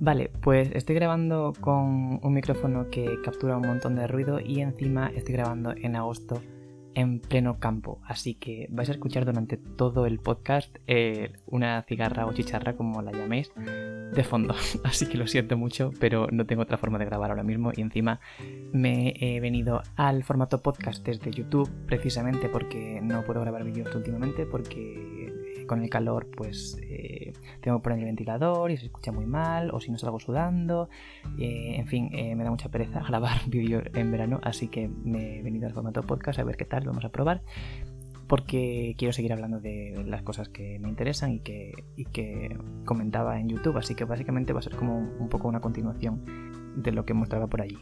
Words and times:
Vale, 0.00 0.30
pues 0.40 0.70
estoy 0.72 0.94
grabando 0.94 1.52
con 1.60 2.20
un 2.22 2.32
micrófono 2.32 2.88
que 2.88 3.20
captura 3.22 3.58
un 3.58 3.66
montón 3.66 3.96
de 3.96 4.06
ruido 4.06 4.40
y 4.40 4.62
encima 4.62 5.08
estoy 5.14 5.34
grabando 5.34 5.74
en 5.76 5.94
agosto 5.94 6.40
en 6.94 7.20
pleno 7.20 7.58
campo, 7.60 8.00
así 8.04 8.34
que 8.34 8.66
vais 8.70 8.88
a 8.88 8.92
escuchar 8.92 9.24
durante 9.24 9.58
todo 9.58 10.06
el 10.06 10.18
podcast 10.18 10.74
eh, 10.86 11.32
una 11.46 11.82
cigarra 11.82 12.26
o 12.26 12.32
chicharra, 12.32 12.76
como 12.76 13.02
la 13.02 13.12
llaméis, 13.12 13.52
de 13.56 14.24
fondo. 14.24 14.54
Así 14.84 15.06
que 15.06 15.16
lo 15.16 15.26
siento 15.26 15.56
mucho, 15.56 15.92
pero 16.00 16.26
no 16.32 16.46
tengo 16.46 16.62
otra 16.62 16.78
forma 16.78 16.98
de 16.98 17.04
grabar 17.04 17.30
ahora 17.30 17.44
mismo 17.44 17.70
y 17.76 17.80
encima 17.80 18.20
me 18.72 19.14
he 19.20 19.38
venido 19.40 19.82
al 19.96 20.24
formato 20.24 20.62
podcast 20.62 21.04
desde 21.04 21.30
YouTube 21.30 21.70
precisamente 21.86 22.48
porque 22.48 23.00
no 23.02 23.22
puedo 23.24 23.40
grabar 23.40 23.64
vídeos 23.64 23.94
últimamente 23.94 24.46
porque 24.46 25.19
con 25.70 25.84
el 25.84 25.88
calor 25.88 26.26
pues 26.36 26.76
eh, 26.82 27.32
tengo 27.60 27.78
que 27.78 27.84
poner 27.84 28.00
el 28.00 28.06
ventilador 28.06 28.72
y 28.72 28.76
se 28.76 28.86
escucha 28.86 29.12
muy 29.12 29.24
mal 29.24 29.70
o 29.72 29.78
si 29.78 29.92
no 29.92 29.98
salgo 29.98 30.18
sudando. 30.18 30.88
Eh, 31.38 31.76
en 31.76 31.86
fin, 31.86 32.10
eh, 32.12 32.34
me 32.34 32.42
da 32.42 32.50
mucha 32.50 32.70
pereza 32.70 33.00
grabar 33.08 33.48
vídeos 33.48 33.84
en 33.94 34.10
verano, 34.10 34.40
así 34.42 34.66
que 34.66 34.88
me 34.88 35.38
he 35.38 35.42
venido 35.42 35.68
al 35.68 35.72
formato 35.72 36.02
podcast 36.02 36.40
a 36.40 36.44
ver 36.44 36.56
qué 36.56 36.64
tal, 36.64 36.82
vamos 36.86 37.04
a 37.04 37.10
probar. 37.10 37.42
Porque 38.26 38.96
quiero 38.98 39.12
seguir 39.12 39.32
hablando 39.32 39.60
de 39.60 40.02
las 40.06 40.22
cosas 40.22 40.48
que 40.48 40.80
me 40.80 40.88
interesan 40.88 41.30
y 41.30 41.38
que, 41.38 41.72
y 41.94 42.04
que 42.06 42.58
comentaba 42.84 43.38
en 43.38 43.48
YouTube. 43.48 43.76
Así 43.76 43.94
que 43.94 44.04
básicamente 44.04 44.52
va 44.52 44.58
a 44.58 44.62
ser 44.62 44.74
como 44.74 44.98
un 44.98 45.28
poco 45.28 45.46
una 45.46 45.60
continuación 45.60 46.24
de 46.76 46.90
lo 46.90 47.04
que 47.04 47.14
mostraba 47.14 47.46
por 47.46 47.62
allí. 47.62 47.78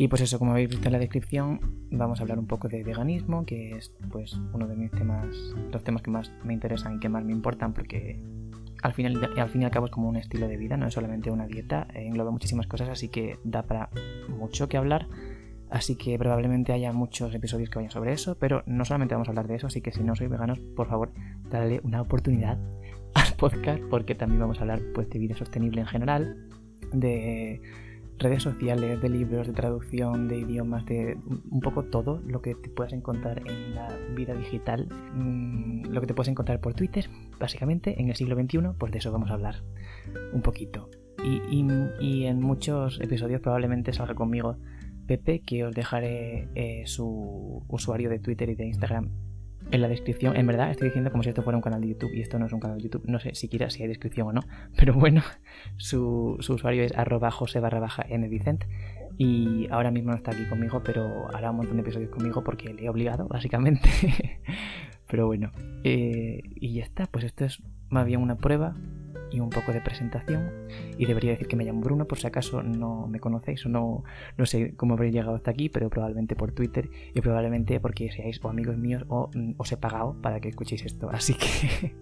Y 0.00 0.06
pues 0.06 0.22
eso, 0.22 0.38
como 0.38 0.52
habéis 0.52 0.70
visto 0.70 0.86
en 0.86 0.92
la 0.92 1.00
descripción, 1.00 1.60
vamos 1.90 2.20
a 2.20 2.22
hablar 2.22 2.38
un 2.38 2.46
poco 2.46 2.68
de 2.68 2.84
veganismo, 2.84 3.44
que 3.44 3.72
es 3.72 3.92
pues 4.10 4.32
uno 4.52 4.68
de 4.68 4.76
mis 4.76 4.92
temas, 4.92 5.26
los 5.72 5.82
temas 5.82 6.02
que 6.02 6.10
más 6.12 6.30
me 6.44 6.54
interesan 6.54 6.94
y 6.94 7.00
que 7.00 7.08
más 7.08 7.24
me 7.24 7.32
importan, 7.32 7.74
porque 7.74 8.16
al 8.80 8.94
fin, 8.94 9.06
al 9.06 9.48
fin 9.48 9.62
y 9.62 9.64
al 9.64 9.70
cabo 9.72 9.86
es 9.86 9.90
como 9.90 10.08
un 10.08 10.14
estilo 10.14 10.46
de 10.46 10.56
vida, 10.56 10.76
no 10.76 10.86
es 10.86 10.94
solamente 10.94 11.32
una 11.32 11.48
dieta, 11.48 11.88
engloba 11.94 12.30
muchísimas 12.30 12.68
cosas, 12.68 12.88
así 12.88 13.08
que 13.08 13.38
da 13.42 13.64
para 13.64 13.90
mucho 14.28 14.68
que 14.68 14.76
hablar. 14.76 15.08
Así 15.68 15.96
que 15.96 16.16
probablemente 16.16 16.72
haya 16.72 16.92
muchos 16.92 17.34
episodios 17.34 17.68
que 17.68 17.80
vayan 17.80 17.90
sobre 17.90 18.12
eso, 18.12 18.38
pero 18.38 18.62
no 18.66 18.84
solamente 18.84 19.14
vamos 19.14 19.28
a 19.28 19.32
hablar 19.32 19.48
de 19.48 19.56
eso, 19.56 19.66
así 19.66 19.82
que 19.82 19.92
si 19.92 20.02
no 20.02 20.14
sois 20.14 20.30
veganos, 20.30 20.60
por 20.60 20.88
favor, 20.88 21.10
dale 21.50 21.80
una 21.82 22.00
oportunidad 22.00 22.56
al 23.14 23.34
podcast, 23.36 23.82
porque 23.90 24.14
también 24.14 24.40
vamos 24.40 24.58
a 24.58 24.60
hablar 24.60 24.80
pues, 24.94 25.10
de 25.10 25.18
vida 25.18 25.36
sostenible 25.36 25.80
en 25.80 25.88
general, 25.88 26.48
de 26.92 27.60
redes 28.18 28.42
sociales, 28.42 29.00
de 29.00 29.08
libros, 29.08 29.46
de 29.46 29.52
traducción, 29.52 30.28
de 30.28 30.38
idiomas, 30.38 30.84
de 30.86 31.16
un 31.50 31.60
poco 31.60 31.84
todo 31.84 32.20
lo 32.26 32.42
que 32.42 32.54
te 32.54 32.68
puedas 32.68 32.92
encontrar 32.92 33.42
en 33.46 33.74
la 33.74 33.88
vida 34.14 34.34
digital, 34.34 34.88
mm, 35.14 35.86
lo 35.86 36.00
que 36.00 36.06
te 36.06 36.14
puedes 36.14 36.28
encontrar 36.28 36.60
por 36.60 36.74
Twitter, 36.74 37.08
básicamente 37.38 38.00
en 38.00 38.08
el 38.08 38.16
siglo 38.16 38.34
XXI, 38.36 38.58
pues 38.78 38.92
de 38.92 38.98
eso 38.98 39.12
vamos 39.12 39.30
a 39.30 39.34
hablar 39.34 39.62
un 40.32 40.42
poquito. 40.42 40.90
Y, 41.24 42.24
en 42.26 42.40
muchos 42.40 43.00
episodios 43.00 43.40
probablemente 43.40 43.92
salga 43.92 44.14
conmigo 44.14 44.56
Pepe, 45.06 45.40
que 45.40 45.64
os 45.64 45.74
dejaré 45.74 46.48
eh, 46.54 46.82
su 46.86 47.64
usuario 47.68 48.08
de 48.08 48.18
Twitter 48.18 48.48
y 48.50 48.54
de 48.54 48.66
Instagram 48.66 49.10
en 49.70 49.82
la 49.82 49.88
descripción. 49.88 50.36
En 50.36 50.46
verdad 50.46 50.70
estoy 50.70 50.88
diciendo 50.88 51.10
como 51.10 51.22
si 51.22 51.28
esto 51.28 51.42
fuera 51.42 51.56
un 51.56 51.62
canal 51.62 51.80
de 51.80 51.88
YouTube 51.88 52.12
y 52.14 52.20
esto 52.20 52.38
no 52.38 52.46
es 52.46 52.52
un 52.52 52.60
canal 52.60 52.78
de 52.78 52.84
YouTube. 52.84 53.04
No 53.06 53.18
sé 53.18 53.34
siquiera 53.34 53.70
si 53.70 53.82
hay 53.82 53.88
descripción 53.88 54.28
o 54.28 54.32
no. 54.32 54.42
Pero 54.76 54.94
bueno, 54.94 55.22
su, 55.76 56.38
usuario 56.38 56.82
es 56.82 56.96
arroba 56.96 57.30
jose 57.30 57.60
barra. 57.60 57.88
Y 59.20 59.66
ahora 59.70 59.90
mismo 59.90 60.12
no 60.12 60.16
está 60.16 60.30
aquí 60.30 60.44
conmigo, 60.44 60.82
pero 60.84 61.28
hará 61.34 61.50
un 61.50 61.58
montón 61.58 61.76
de 61.76 61.82
episodios 61.82 62.10
conmigo 62.10 62.44
porque 62.44 62.72
le 62.72 62.84
he 62.84 62.88
obligado, 62.88 63.26
básicamente. 63.26 63.88
pero 65.08 65.26
bueno. 65.26 65.50
Eh, 65.84 66.42
y 66.54 66.74
ya 66.74 66.84
está, 66.84 67.06
pues 67.06 67.24
esto 67.24 67.44
es 67.44 67.62
más 67.88 68.06
bien 68.06 68.20
una 68.20 68.36
prueba 68.36 68.76
y 69.30 69.40
un 69.40 69.50
poco 69.50 69.72
de 69.72 69.80
presentación. 69.80 70.50
Y 70.96 71.06
debería 71.06 71.32
decir 71.32 71.48
que 71.48 71.56
me 71.56 71.64
llamo 71.64 71.80
Bruno, 71.80 72.06
por 72.06 72.18
si 72.18 72.26
acaso 72.26 72.62
no 72.62 73.06
me 73.06 73.20
conocéis 73.20 73.64
o 73.66 73.68
no, 73.68 74.04
no 74.36 74.46
sé 74.46 74.74
cómo 74.76 74.94
habréis 74.94 75.12
llegado 75.14 75.34
hasta 75.34 75.50
aquí, 75.50 75.68
pero 75.68 75.90
probablemente 75.90 76.36
por 76.36 76.52
Twitter 76.52 76.90
y 77.14 77.20
probablemente 77.20 77.80
porque 77.80 78.10
seáis 78.10 78.40
o 78.42 78.48
amigos 78.48 78.76
míos 78.76 79.04
o 79.08 79.30
mm, 79.34 79.52
os 79.56 79.72
he 79.72 79.76
pagado 79.76 80.20
para 80.20 80.40
que 80.40 80.48
escuchéis 80.48 80.84
esto. 80.84 81.10
Así 81.12 81.34
que 81.34 81.94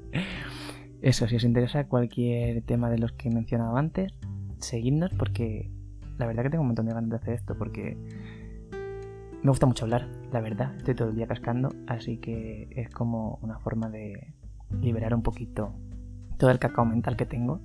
eso, 1.02 1.26
si 1.28 1.36
os 1.36 1.44
interesa 1.44 1.88
cualquier 1.88 2.62
tema 2.62 2.90
de 2.90 2.98
los 2.98 3.12
que 3.12 3.28
he 3.28 3.32
mencionado 3.32 3.76
antes, 3.76 4.12
seguidnos 4.58 5.12
porque 5.18 5.70
la 6.18 6.26
verdad 6.26 6.44
que 6.44 6.50
tengo 6.50 6.62
un 6.62 6.68
montón 6.68 6.86
de 6.86 6.94
ganas 6.94 7.10
de 7.10 7.16
hacer 7.16 7.34
esto 7.34 7.56
porque 7.56 7.96
me 9.42 9.50
gusta 9.50 9.66
mucho 9.66 9.84
hablar, 9.84 10.08
la 10.32 10.40
verdad, 10.40 10.74
estoy 10.76 10.94
todo 10.94 11.10
el 11.10 11.14
día 11.14 11.26
cascando, 11.26 11.68
así 11.86 12.16
que 12.16 12.68
es 12.70 12.90
como 12.90 13.38
una 13.42 13.58
forma 13.60 13.90
de 13.90 14.34
liberar 14.80 15.14
un 15.14 15.22
poquito 15.22 15.72
todo 16.36 16.50
el 16.50 16.58
cacao 16.58 16.84
mental 16.84 17.16
que 17.16 17.26
tengo 17.26 17.60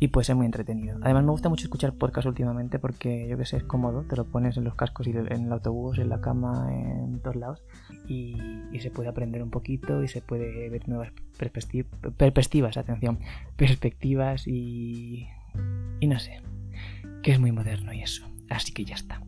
y 0.00 0.08
pues 0.08 0.30
es 0.30 0.36
muy 0.36 0.46
entretenido. 0.46 0.98
Además 1.02 1.24
me 1.24 1.30
gusta 1.32 1.48
mucho 1.48 1.64
escuchar 1.64 1.92
podcast 1.94 2.26
últimamente 2.26 2.78
porque 2.78 3.26
yo 3.28 3.36
que 3.36 3.44
sé, 3.44 3.56
es 3.56 3.64
cómodo, 3.64 4.02
te 4.02 4.16
lo 4.16 4.24
pones 4.24 4.56
en 4.56 4.64
los 4.64 4.74
cascos 4.74 5.06
y 5.06 5.10
en 5.10 5.26
el 5.26 5.52
autobús, 5.52 5.98
en 5.98 6.08
la 6.08 6.20
cama, 6.20 6.68
en 6.72 7.20
todos 7.20 7.36
lados 7.36 7.64
y, 8.06 8.36
se 8.78 8.92
puede 8.92 9.08
aprender 9.08 9.42
un 9.42 9.50
poquito 9.50 10.04
y 10.04 10.08
se 10.08 10.20
puede 10.20 10.70
ver 10.70 10.88
nuevas 10.88 11.12
perspectivas, 11.36 12.76
atención, 12.76 13.18
perspectivas 13.56 14.46
y, 14.46 15.26
y 15.98 16.06
no 16.06 16.20
sé, 16.20 16.40
que 17.22 17.32
es 17.32 17.40
muy 17.40 17.50
moderno 17.50 17.92
y 17.92 18.02
eso. 18.02 18.24
Así 18.48 18.72
que 18.72 18.84
ya 18.84 18.94
está. 18.94 19.20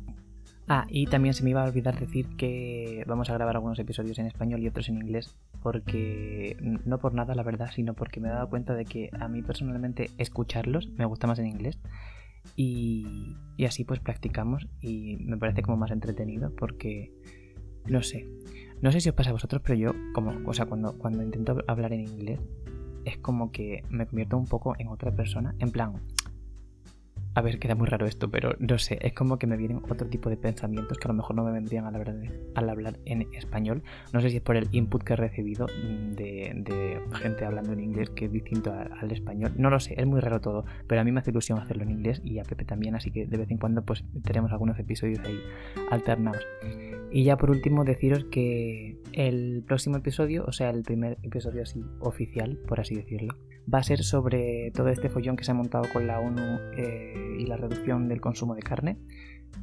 Ah, 0.68 0.86
y 0.88 1.06
también 1.06 1.34
se 1.34 1.42
me 1.42 1.50
iba 1.50 1.64
a 1.64 1.68
olvidar 1.68 1.98
decir 1.98 2.28
que 2.36 3.02
vamos 3.08 3.28
a 3.28 3.34
grabar 3.34 3.56
algunos 3.56 3.80
episodios 3.80 4.20
en 4.20 4.26
español 4.26 4.60
y 4.60 4.68
otros 4.68 4.88
en 4.88 4.98
inglés, 4.98 5.36
porque 5.62 6.56
no 6.60 6.98
por 6.98 7.14
nada, 7.14 7.34
la 7.34 7.42
verdad, 7.42 7.70
sino 7.72 7.94
porque 7.94 8.20
me 8.20 8.28
he 8.28 8.32
dado 8.32 8.48
cuenta 8.48 8.74
de 8.74 8.84
que 8.84 9.10
a 9.18 9.28
mí 9.28 9.42
personalmente 9.42 10.10
escucharlos 10.18 10.90
me 10.90 11.04
gusta 11.04 11.26
más 11.26 11.38
en 11.38 11.46
inglés. 11.46 11.78
Y, 12.56 13.36
así 13.66 13.84
pues 13.84 14.00
practicamos 14.00 14.66
y 14.80 15.18
me 15.18 15.36
parece 15.36 15.62
como 15.62 15.76
más 15.76 15.90
entretenido 15.90 16.54
porque 16.56 17.12
no 17.86 18.02
sé, 18.02 18.26
no 18.80 18.90
sé 18.90 19.00
si 19.00 19.10
os 19.10 19.14
pasa 19.14 19.30
a 19.30 19.34
vosotros, 19.34 19.60
pero 19.62 19.74
yo 19.74 19.92
como, 20.14 20.48
o 20.48 20.54
sea, 20.54 20.64
cuando, 20.64 20.96
cuando 20.96 21.22
intento 21.22 21.62
hablar 21.66 21.92
en 21.92 22.00
inglés 22.00 22.40
es 23.04 23.18
como 23.18 23.52
que 23.52 23.82
me 23.90 24.06
convierto 24.06 24.38
un 24.38 24.46
poco 24.46 24.74
en 24.78 24.88
otra 24.88 25.14
persona, 25.14 25.54
en 25.58 25.70
plan, 25.70 25.94
a 27.34 27.42
ver, 27.42 27.60
queda 27.60 27.76
muy 27.76 27.86
raro 27.86 28.06
esto, 28.06 28.28
pero 28.28 28.56
no 28.58 28.78
sé, 28.78 28.98
es 29.02 29.12
como 29.12 29.38
que 29.38 29.46
me 29.46 29.56
vienen 29.56 29.82
otro 29.88 30.08
tipo 30.08 30.28
de 30.30 30.36
pensamientos 30.36 30.98
que 30.98 31.06
a 31.06 31.08
lo 31.08 31.14
mejor 31.14 31.36
no 31.36 31.44
me 31.44 31.52
vendrían 31.52 31.86
al 31.86 31.94
hablar, 31.94 32.16
al 32.54 32.68
hablar 32.68 32.98
en 33.04 33.28
español. 33.34 33.82
No 34.12 34.20
sé 34.20 34.30
si 34.30 34.36
es 34.38 34.42
por 34.42 34.56
el 34.56 34.68
input 34.72 35.04
que 35.04 35.12
he 35.12 35.16
recibido 35.16 35.66
de, 35.66 37.00
gente 37.14 37.44
hablando 37.44 37.72
en 37.72 37.80
inglés 37.80 38.10
que 38.10 38.24
es 38.24 38.32
distinto 38.32 38.72
al, 38.72 39.12
español. 39.12 39.52
No 39.56 39.70
lo 39.70 39.78
sé, 39.78 39.94
es 39.96 40.06
muy 40.06 40.20
raro 40.20 40.40
todo, 40.40 40.64
pero 40.88 41.00
a 41.00 41.04
mí 41.04 41.12
me 41.12 41.20
hace 41.20 41.30
ilusión 41.30 41.58
hacerlo 41.58 41.84
en 41.84 41.90
inglés 41.90 42.20
y 42.24 42.40
a 42.40 42.42
Pepe 42.42 42.64
también, 42.64 42.96
así 42.96 43.10
que 43.12 43.26
de 43.26 43.36
vez 43.36 43.50
en 43.50 43.58
cuando 43.58 43.82
pues 43.82 44.04
tenemos 44.24 44.50
algunos 44.50 44.78
episodios 44.78 45.20
ahí 45.20 45.38
alternados. 45.90 46.44
Y 47.12 47.24
ya 47.24 47.36
por 47.36 47.50
último 47.50 47.84
deciros 47.84 48.24
que 48.24 48.98
el 49.12 49.62
próximo 49.66 49.96
episodio, 49.96 50.44
o 50.46 50.52
sea, 50.52 50.70
el 50.70 50.82
primer 50.82 51.18
episodio 51.22 51.62
así 51.62 51.84
oficial, 52.00 52.58
por 52.66 52.80
así 52.80 52.94
decirlo, 52.94 53.36
va 53.72 53.78
a 53.78 53.82
ser 53.82 54.02
sobre 54.02 54.70
todo 54.74 54.88
este 54.88 55.08
follón 55.08 55.36
que 55.36 55.44
se 55.44 55.50
ha 55.50 55.54
montado 55.54 55.84
con 55.92 56.06
la 56.06 56.20
ONU 56.20 56.58
eh, 56.76 57.36
y 57.38 57.46
la 57.46 57.56
reducción 57.56 58.08
del 58.08 58.20
consumo 58.20 58.54
de 58.54 58.62
carne 58.62 58.98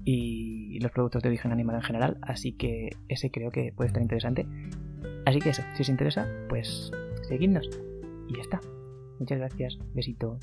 y 0.03 0.79
los 0.79 0.91
productos 0.91 1.23
de 1.23 1.29
origen 1.29 1.51
animal 1.51 1.77
en 1.77 1.81
general, 1.81 2.17
así 2.21 2.53
que 2.53 2.89
ese 3.07 3.31
creo 3.31 3.51
que 3.51 3.73
puede 3.75 3.87
estar 3.87 4.01
interesante. 4.01 4.47
Así 5.25 5.39
que 5.39 5.49
eso, 5.49 5.63
si 5.75 5.83
os 5.83 5.89
interesa, 5.89 6.27
pues 6.47 6.91
seguidnos. 7.27 7.69
Y 8.29 8.35
ya 8.35 8.41
está. 8.41 8.61
Muchas 9.19 9.39
gracias, 9.39 9.77
besito. 9.93 10.39